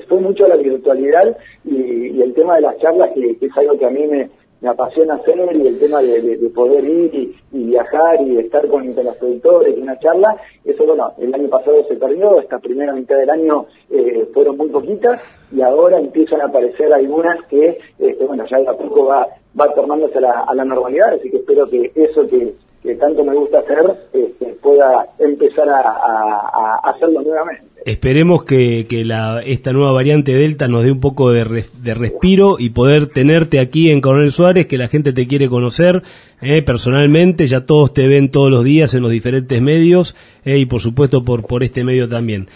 fue 0.00 0.20
mucho 0.20 0.44
a 0.44 0.48
la 0.48 0.56
virtualidad 0.56 1.36
y, 1.64 2.20
el 2.20 2.34
tema 2.34 2.56
de 2.56 2.60
las 2.60 2.76
charlas 2.78 3.10
que, 3.14 3.38
es 3.40 3.56
algo 3.56 3.78
que 3.78 3.86
a 3.86 3.90
mí 3.90 4.06
me, 4.06 4.28
me 4.60 4.68
apasiona 4.68 5.14
hacer 5.14 5.38
y 5.56 5.66
el 5.66 5.78
tema 5.78 6.02
de, 6.02 6.36
poder 6.54 6.84
ir 6.84 7.14
y, 7.14 7.34
viajar 7.50 8.20
y 8.20 8.38
estar 8.38 8.66
con, 8.68 8.94
los 8.94 9.16
productores 9.16 9.76
y 9.76 9.80
una 9.80 9.98
charla, 10.00 10.36
eso 10.64 10.84
bueno, 10.84 11.12
el 11.18 11.34
año 11.34 11.48
pasado 11.48 11.82
se 11.88 11.96
perdió, 11.96 12.38
esta 12.40 12.58
primera 12.58 12.92
mitad 12.92 13.16
del 13.16 13.30
año 13.30 13.66
eh, 13.90 14.28
fueron 14.34 14.58
muy 14.58 14.68
poquitas 14.68 15.20
y 15.50 15.62
ahora 15.62 15.98
empiezan 15.98 16.42
a 16.42 16.46
aparecer 16.46 16.92
algunas 16.92 17.42
que, 17.46 17.78
este, 17.98 18.26
bueno, 18.26 18.44
ya 18.44 18.58
de 18.58 18.68
a 18.68 18.74
poco 18.74 19.06
va, 19.06 19.26
va 19.58 19.72
tornándose 19.74 20.18
a 20.18 20.54
la, 20.54 20.64
normalidad, 20.64 21.14
así 21.14 21.30
que 21.30 21.38
espero 21.38 21.66
que 21.66 21.90
eso 21.94 22.26
que, 22.26 22.52
tanto 22.98 23.24
me 23.24 23.34
gusta 23.34 23.58
hacer 23.60 23.78
este, 24.12 24.46
pueda 24.62 25.06
empezar 25.18 25.68
a 25.68 26.80
hacerlo 26.84 27.22
nuevamente. 27.22 27.70
Esperemos 27.86 28.44
que, 28.44 28.86
la, 29.06 29.40
esta 29.42 29.72
nueva 29.72 29.92
variante 29.92 30.34
Delta 30.34 30.68
nos 30.68 30.84
dé 30.84 30.92
un 30.92 31.00
poco 31.00 31.30
de, 31.30 31.44
respiro 31.44 32.56
y 32.58 32.70
poder 32.70 33.06
tenerte 33.06 33.58
aquí 33.58 33.90
en 33.90 34.02
Coronel 34.02 34.32
Suárez, 34.32 34.66
que 34.66 34.76
la 34.76 34.88
gente 34.88 35.14
te 35.14 35.26
quiere 35.26 35.48
conocer 35.48 36.02
eh, 36.42 36.62
personalmente, 36.62 37.46
ya 37.46 37.64
todos 37.64 37.94
te 37.94 38.06
ven 38.06 38.30
todos 38.30 38.50
los 38.50 38.64
días 38.64 38.94
en 38.94 39.02
los 39.02 39.10
diferentes 39.10 39.62
medios 39.62 40.14
eh, 40.44 40.58
y 40.58 40.66
por 40.66 40.80
supuesto 40.80 41.24
por, 41.24 41.46
por 41.46 41.62
este 41.62 41.82
medio 41.82 42.06
también. 42.08 42.48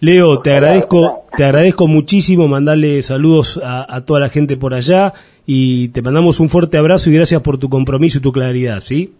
Leo, 0.00 0.40
te 0.40 0.52
agradezco, 0.52 1.26
te 1.36 1.44
agradezco 1.44 1.86
muchísimo 1.86 2.48
mandarle 2.48 3.02
saludos 3.02 3.60
a, 3.62 3.86
a 3.88 4.04
toda 4.04 4.18
la 4.18 4.28
gente 4.28 4.56
por 4.56 4.74
allá 4.74 5.12
y 5.46 5.90
te 5.90 6.02
mandamos 6.02 6.40
un 6.40 6.48
fuerte 6.48 6.76
abrazo 6.76 7.08
y 7.08 7.14
gracias 7.14 7.40
por 7.42 7.56
tu 7.56 7.68
compromiso 7.68 8.18
y 8.18 8.22
tu 8.22 8.32
claridad, 8.32 8.80
¿sí? 8.80 9.12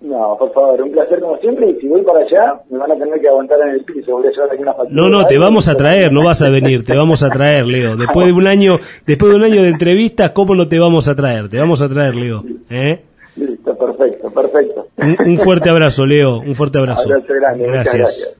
No, 0.00 0.36
por 0.38 0.52
favor, 0.52 0.80
un 0.80 0.92
placer 0.92 1.20
como 1.20 1.36
siempre. 1.38 1.70
Y 1.70 1.80
si 1.80 1.88
voy 1.88 2.02
para 2.02 2.20
allá, 2.20 2.60
me 2.70 2.78
van 2.78 2.92
a 2.92 2.96
tener 2.96 3.20
que 3.20 3.28
aguantar 3.28 3.60
en 3.62 3.74
el 3.74 3.84
piso. 3.84 4.12
Voy 4.12 4.26
a 4.28 4.30
llevar 4.30 4.52
aquí 4.52 4.62
una 4.62 4.74
No, 4.90 5.08
no, 5.08 5.26
te 5.26 5.38
vamos 5.38 5.68
a 5.68 5.74
traer, 5.74 6.12
no 6.12 6.24
vas 6.24 6.40
a 6.42 6.50
venir, 6.50 6.84
te 6.84 6.96
vamos 6.96 7.22
a 7.22 7.30
traer, 7.30 7.66
Leo. 7.66 7.96
Después 7.96 8.26
de 8.26 8.32
un 8.32 8.46
año, 8.46 8.78
después 9.06 9.32
de 9.32 9.36
un 9.36 9.44
año 9.44 9.62
de 9.62 9.70
entrevistas, 9.70 10.30
¿cómo 10.30 10.54
no 10.54 10.68
te 10.68 10.78
vamos 10.78 11.08
a 11.08 11.16
traer? 11.16 11.48
Te 11.48 11.58
vamos 11.58 11.82
a 11.82 11.88
traer, 11.88 12.14
Leo. 12.14 12.44
¿Eh? 12.70 13.00
Listo, 13.36 13.76
perfecto, 13.76 14.30
perfecto. 14.30 14.86
Un, 14.98 15.38
fuerte 15.38 15.70
abrazo, 15.70 16.06
Leo. 16.06 16.38
Un 16.38 16.54
fuerte 16.54 16.78
abrazo. 16.78 17.02
Abrazo 17.02 17.34
grande, 17.34 17.66
gracias. 17.66 18.34